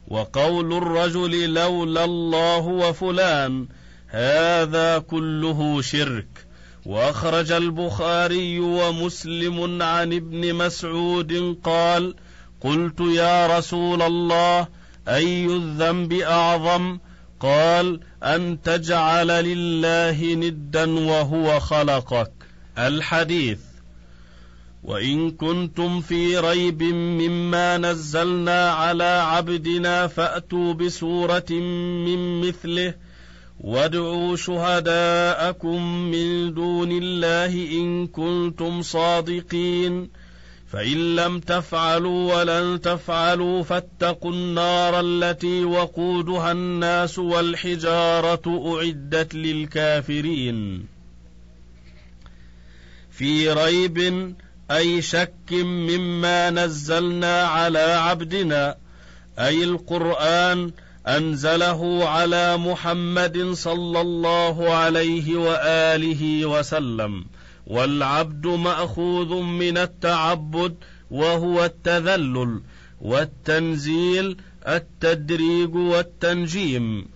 وقول 0.08 0.72
الرجل 0.72 1.54
لولا 1.54 2.04
الله 2.04 2.66
وفلان 2.66 3.66
هذا 4.08 4.98
كله 4.98 5.82
شرك. 5.82 6.46
وأخرج 6.86 7.52
البخاري 7.52 8.60
ومسلم 8.60 9.82
عن 9.82 10.12
ابن 10.12 10.54
مسعود 10.54 11.58
قال 11.64 12.14
قلت 12.60 13.00
يا 13.00 13.58
رسول 13.58 14.02
الله 14.02 14.68
أي 15.08 15.46
الذنب 15.46 16.12
أعظم؟ 16.12 16.98
قال 17.40 18.00
أن 18.22 18.58
تجعل 18.62 19.26
لله 19.26 20.34
ندا 20.34 20.98
وهو 20.98 21.60
خلقك. 21.60 22.32
الحديث 22.78 23.58
وإن 24.82 25.30
كنتم 25.30 26.00
في 26.00 26.38
ريب 26.38 26.82
مما 26.82 27.78
نزلنا 27.78 28.70
على 28.70 29.04
عبدنا 29.04 30.06
فأتوا 30.06 30.74
بسورة 30.74 31.52
من 32.06 32.40
مثله 32.40 32.94
وادعوا 33.60 34.36
شهداءكم 34.36 35.82
من 36.10 36.54
دون 36.54 36.92
الله 36.92 37.72
ان 37.72 38.06
كنتم 38.06 38.82
صادقين 38.82 40.08
فان 40.68 41.16
لم 41.16 41.40
تفعلوا 41.40 42.34
ولن 42.34 42.80
تفعلوا 42.80 43.62
فاتقوا 43.62 44.32
النار 44.32 45.00
التي 45.00 45.64
وقودها 45.64 46.52
الناس 46.52 47.18
والحجاره 47.18 48.76
اعدت 48.76 49.34
للكافرين 49.34 50.86
في 53.10 53.52
ريب 53.52 54.34
اي 54.70 55.02
شك 55.02 55.52
مما 55.52 56.50
نزلنا 56.50 57.42
على 57.42 57.78
عبدنا 57.78 58.76
اي 59.38 59.64
القران 59.64 60.72
أنزله 61.08 62.08
على 62.08 62.56
محمد 62.56 63.52
صلى 63.52 64.00
الله 64.00 64.74
عليه 64.74 65.36
وآله 65.36 66.46
وسلم 66.46 67.24
والعبد 67.66 68.46
مأخوذ 68.46 69.34
من 69.34 69.78
التعبد 69.78 70.76
وهو 71.10 71.64
التذلل 71.64 72.60
والتنزيل 73.00 74.36
التدريج 74.68 75.74
والتنجيم. 75.74 77.06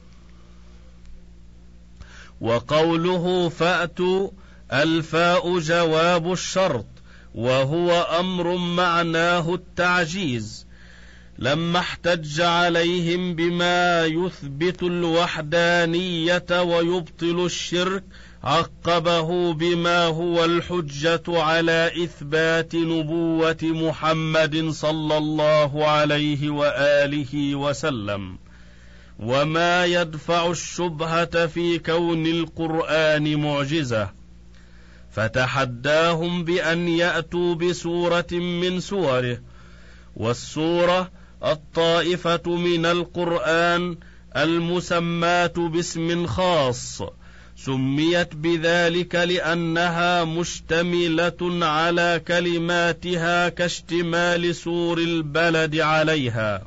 وقوله 2.41 3.49
فأتوا 3.49 4.31
الفاء 4.73 5.59
جواب 5.59 6.33
الشرط 6.33 6.87
وهو 7.35 8.03
أمر 8.21 8.57
معناه 8.57 9.55
التعجيز. 9.55 10.70
لما 11.41 11.79
احتج 11.79 12.41
عليهم 12.41 13.35
بما 13.35 14.05
يثبت 14.05 14.83
الوحدانية 14.83 16.63
ويبطل 16.63 17.45
الشرك 17.45 18.05
عقبه 18.45 19.53
بما 19.53 20.05
هو 20.05 20.45
الحجة 20.45 21.23
على 21.29 21.91
إثبات 22.05 22.75
نبوة 22.75 23.57
محمد 23.63 24.69
صلى 24.71 25.19
الله 25.19 25.87
عليه 25.87 26.51
وآله 26.51 27.55
وسلم. 27.55 28.39
وما 29.19 29.85
يدفع 29.85 30.51
الشبهة 30.51 31.47
في 31.47 31.79
كون 31.79 32.27
القرآن 32.27 33.37
معجزة. 33.37 34.11
فتحداهم 35.13 36.45
بأن 36.45 36.89
يأتوا 36.89 37.55
بسورة 37.55 38.33
من 38.33 38.81
سوره 38.81 39.39
والسورة 40.17 41.20
الطائفة 41.45 42.57
من 42.57 42.87
القرآن 42.87 43.97
المسماة 44.37 45.53
باسم 45.57 46.27
خاص 46.27 47.03
سميت 47.57 48.35
بذلك 48.35 49.15
لأنها 49.15 50.25
مشتملة 50.25 51.67
على 51.67 52.23
كلماتها 52.29 53.49
كاشتمال 53.49 54.55
سور 54.55 54.99
البلد 54.99 55.77
عليها. 55.77 56.67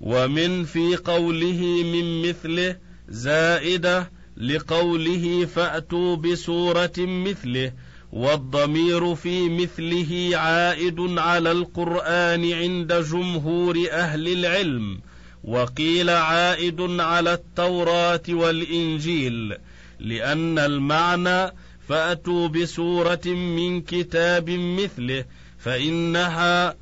ومن 0.00 0.64
في 0.64 0.96
قوله 0.96 1.62
من 1.84 2.28
مثله 2.28 2.76
زائدة 3.08 4.10
لقوله 4.36 5.46
فأتوا 5.54 6.16
بسورة 6.16 6.92
مثله 6.98 7.72
والضمير 8.14 9.14
في 9.14 9.48
مثله 9.48 10.30
عائد 10.34 11.00
على 11.18 11.52
القرآن 11.52 12.52
عند 12.52 12.92
جمهور 12.92 13.78
أهل 13.90 14.28
العلم 14.28 15.00
وقيل 15.44 16.10
عائد 16.10 16.80
على 16.80 17.32
التوراة 17.32 18.22
والإنجيل 18.28 19.56
لأن 20.00 20.58
المعنى 20.58 21.52
فأتوا 21.88 22.48
بسورة 22.48 23.26
من 23.26 23.80
كتاب 23.80 24.50
مثله 24.50 25.24
فإنها 25.58 26.76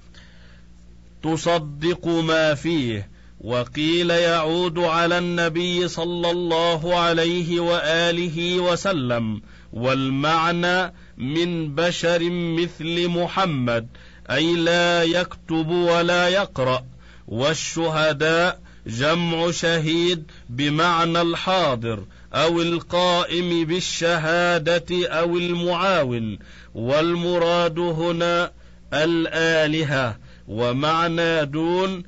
تصدق 1.23 2.07
ما 2.07 2.55
فيه 2.55 3.09
وقيل 3.41 4.11
يعود 4.11 4.79
على 4.79 5.19
النبي 5.19 5.89
صلى 5.89 6.31
الله 6.31 6.97
عليه 6.97 7.61
وآله 7.61 8.61
وسلم 8.61 9.43
والمعنى 9.73 10.93
من 11.17 11.75
بشر 11.75 12.31
مثل 12.31 13.09
محمد 13.09 13.89
أي 14.31 14.55
لا 14.57 15.03
يكتب 15.03 15.69
ولا 15.69 16.29
يقرأ. 16.29 16.85
والشهداء 17.29 18.61
جمع 18.87 19.51
شهيد 19.51 20.25
بمعنى 20.49 21.21
الحاضر 21.21 22.05
أو 22.35 22.63
القائم 22.63 23.65
بالشهادة 23.65 25.09
أو 25.09 25.37
المعاون. 25.37 26.39
والمراد 26.75 27.79
هنا 27.79 28.53
الآلهة 28.93 30.19
ومعنى 30.49 31.45
دون 31.45 32.03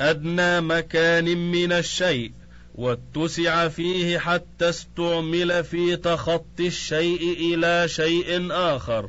أدنى 0.00 0.60
مكان 0.60 1.52
من 1.52 1.72
الشيء. 1.72 2.32
واتسع 2.80 3.68
فيه 3.68 4.18
حتى 4.18 4.68
استعمل 4.68 5.64
في 5.64 5.96
تخطي 5.96 6.66
الشيء 6.66 7.36
إلى 7.40 7.88
شيء 7.88 8.48
آخر 8.50 9.08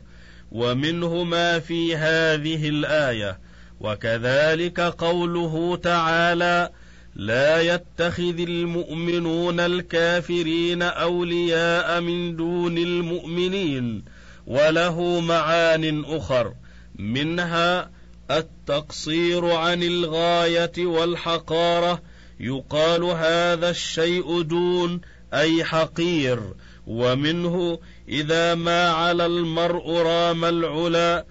ومنه 0.52 1.24
ما 1.24 1.60
في 1.60 1.96
هذه 1.96 2.70
الآية. 2.70 3.40
وكذلك 3.80 4.80
قوله 4.80 5.76
تعالى 5.84 6.70
لا 7.16 7.62
يتخذ 7.62 8.40
المؤمنون 8.40 9.60
الكافرين 9.60 10.82
أولياء 10.82 12.02
من 12.02 12.36
دون 12.36 12.78
المؤمنين 12.78 14.04
وله 14.48 15.20
معان 15.20 16.04
أخر 16.06 16.54
منها 16.96 17.90
التقصير 18.32 19.46
عن 19.46 19.84
الغاية 19.84 20.86
والحقارة 20.86 22.02
يقال 22.42 23.04
هذا 23.04 23.70
الشيء 23.70 24.42
دون 24.42 25.02
أي 25.34 25.64
حقير. 25.64 26.40
ومنه 26.88 27.80
إذا 28.10 28.56
ما 28.56 28.90
على 28.90 29.26
المرء 29.26 29.92
رام 29.92 30.46
العلا 30.46 31.26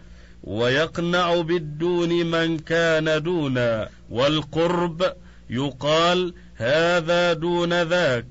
ويقنع 0.45 1.41
بالدون 1.41 2.27
من 2.27 2.59
كان 2.59 3.23
دونا. 3.23 3.89
والقرب 4.11 5.13
يقال 5.51 6.35
هذا 6.55 7.33
دون 7.33 7.83
ذاك 7.83 8.27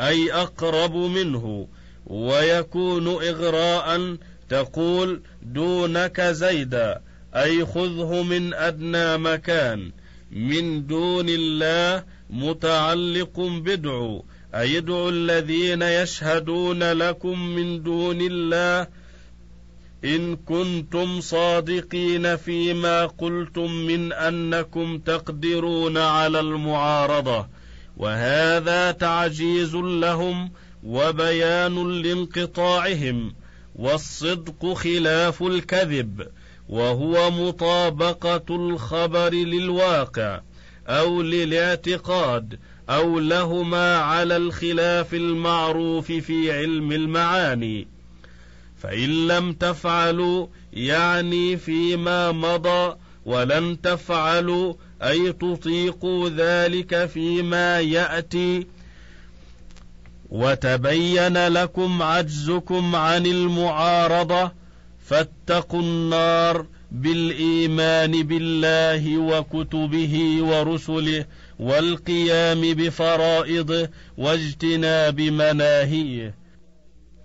أي 0.00 0.32
أقرب 0.32 0.94
منه. 0.94 1.68
ويكون 2.06 3.08
إغراء 3.08 4.16
تقول 4.48 5.20
دونك 5.42 6.20
زيدا 6.20 7.00
أي 7.34 7.64
خذه 7.64 8.22
من 8.22 8.54
أدنى 8.54 9.18
مكان. 9.18 9.92
من 10.30 10.86
دون 10.86 11.26
الله 11.28 12.04
متعلق 12.30 13.40
بدعو 13.40 14.24
اي 14.54 14.78
ادعوا 14.78 15.10
الذين 15.10 15.82
يشهدون 15.82 16.92
لكم 16.92 17.40
من 17.40 17.82
دون 17.82 18.18
الله 18.20 18.86
إن 20.04 20.36
كنتم 20.36 21.20
صادقين 21.20 22.36
فيما 22.36 23.06
قلتم 23.06 23.72
من 23.72 24.12
أنكم 24.12 24.98
تقدرون 24.98 25.96
على 25.96 26.40
المعارضة. 26.40 27.46
وهذا 27.96 28.90
تعجيز 28.90 29.74
لهم 29.76 30.52
وبيان 30.84 32.02
لانقطاعهم 32.02 33.34
والصدق 33.74 34.72
خلاف 34.72 35.42
الكذب 35.42 36.26
وهو 36.68 37.30
مطابقة 37.30 38.44
الخبر 38.50 39.34
للواقع. 39.34 40.40
أو 40.88 41.22
للاعتقاد 41.22 42.58
أو 42.90 43.18
لهما 43.18 43.96
على 43.96 44.36
الخلاف 44.36 45.14
المعروف 45.14 46.12
في 46.12 46.52
علم 46.52 46.92
المعاني. 46.92 47.88
فإن 48.82 49.28
لم 49.28 49.52
تفعلوا 49.52 50.46
يعني 50.72 51.56
فيما 51.56 52.32
مضى 52.32 52.96
ولن 53.24 53.80
تفعلوا 53.80 54.74
أي 55.02 55.32
تطيقوا 55.32 56.28
ذلك 56.28 57.06
فيما 57.06 57.80
يأتي. 57.80 58.66
وتبين 60.30 61.48
لكم 61.48 62.02
عجزكم 62.02 62.96
عن 62.96 63.26
المعارضة. 63.26 64.52
فاتقوا 65.04 65.80
النار 65.80 66.66
بالإيمان 66.92 68.22
بالله 68.22 69.18
وكتبه 69.18 70.38
ورسله 70.40 71.24
والقيام 71.58 72.60
بفرائضه 72.74 73.88
واجتناب 74.18 75.20
مناهيه. 75.20 76.34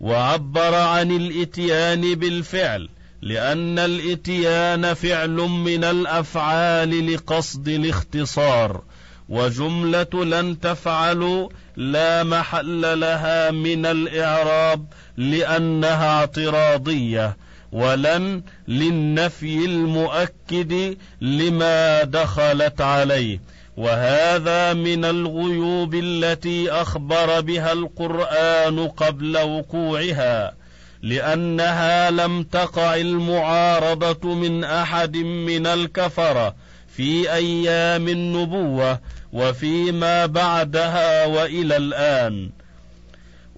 وعبر 0.02 0.76
عن 0.76 1.12
الإتيان 1.12 2.15
بالفعل 2.15 2.89
لأن 3.21 3.80
الإتيان 3.80 4.93
فعل 4.93 5.36
من 5.38 5.84
الأفعال 5.84 7.13
لقصد 7.13 7.67
الاختصار. 7.67 8.82
وجملة 9.30 10.26
لن 10.26 10.60
تفعلوا 10.60 11.49
لا 11.76 12.23
محل 12.23 12.99
لها 12.99 13.52
من 13.52 13.86
الإعراب 13.86 14.86
لأنها 15.17 16.19
اعتراضية. 16.19 17.38
ولن 17.74 18.44
للنفي 18.68 19.66
المؤكد 19.66 20.98
لما 21.22 22.04
دخلت 22.04 22.82
عليه. 22.82 23.40
وهذا 23.78 24.74
من 24.74 25.06
الغيوب 25.06 25.96
التي 25.96 26.72
أخبر 26.72 27.42
بها 27.42 27.74
القرآن 27.74 28.88
قبل 28.88 29.38
وقوعها 29.38 30.54
لأنها 31.02 32.12
لم 32.12 32.44
تقع 32.44 32.96
المعارضة 32.96 34.34
من 34.34 34.64
أحد 34.64 35.18
من 35.18 35.68
الكفرة 35.68 36.56
في 36.96 37.34
أيام 37.34 38.08
النبوة 38.08 39.00
وفيما 39.34 40.26
بعدها 40.26 41.26
وإلى 41.26 41.78
الآن. 41.78 42.50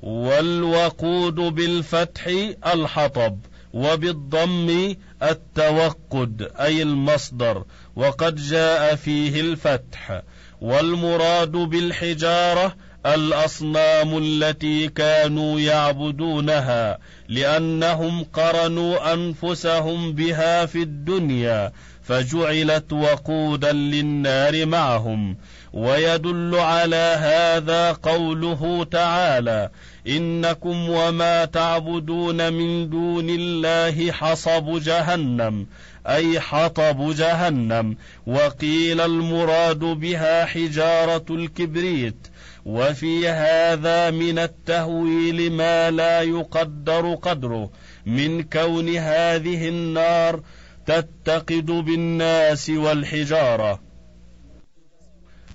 والوقود 0.02 1.36
بالفتح 1.36 2.28
الحطب. 2.74 3.38
وبالضم 3.76 4.96
التوقد 5.24 6.52
أي 6.60 6.82
المصدر 6.82 7.64
وقد 7.96 8.36
جاء 8.36 8.96
فيه 8.96 9.42
الفتح. 9.42 10.22
والمراد 10.62 11.52
بالحجارة 11.52 12.76
الأصنام 13.06 14.18
التي 14.18 14.88
كانوا 14.88 15.60
يعبدونها 15.60 16.98
لأنهم 17.28 18.24
قرنوا 18.24 19.14
أنفسهم 19.14 20.14
بها 20.14 20.66
في 20.66 20.82
الدنيا. 20.82 21.72
فجعلت 22.08 22.94
وقودا 22.94 23.72
للنار 23.72 24.66
معهم 24.66 25.38
ويدل 25.74 26.56
على 26.56 27.16
هذا 27.20 27.92
قوله 27.92 28.88
تعالى 28.92 29.70
إنكم 30.08 30.90
وما 30.90 31.46
تعبدون 31.46 32.54
من 32.54 32.90
دون 32.90 33.30
الله 33.30 34.12
حصب 34.12 34.80
جهنم 34.80 35.68
أي 36.08 36.40
حطب 36.40 37.16
جهنم 37.16 37.98
وقيل 38.28 39.02
المراد 39.02 39.80
بها 39.80 40.46
حجارة 40.46 41.26
الكبريت 41.30 42.28
وفي 42.66 43.30
هذا 43.30 44.12
من 44.12 44.40
التهويل 44.40 45.52
ما 45.52 45.92
لا 45.92 46.22
يقدر 46.22 47.14
قدره 47.14 47.70
من 48.06 48.44
كون 48.44 48.90
هذه 48.98 49.70
النار 49.70 50.42
تتقد 50.86 51.66
بالناس 51.66 52.70
والحجارة. 52.70 53.82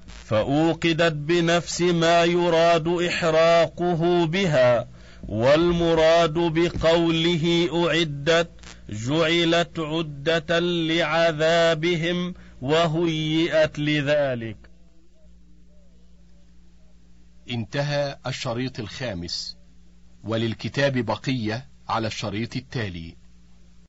فأوقدت 0.07 1.13
بنفس 1.13 1.81
ما 1.81 2.25
يراد 2.25 2.89
إحراقه 2.89 4.27
بها 4.27 4.89
والمراد 5.29 6.35
بقوله 6.35 7.69
أعدت 7.75 8.51
جعلت 8.91 9.79
عدة 9.79 10.59
لعذابهم 10.61 12.35
وهيئت 12.63 13.79
لذلك. 13.79 14.57
انتهى 17.51 18.19
الشريط 18.27 18.81
الخامس. 18.81 19.57
وللكتاب 20.25 20.99
بقية 20.99 21.69
على 21.89 22.07
الشريط 22.07 22.57
التالي. 22.57 23.20